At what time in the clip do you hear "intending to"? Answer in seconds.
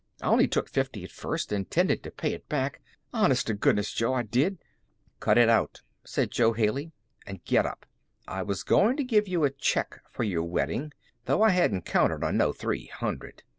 1.51-2.09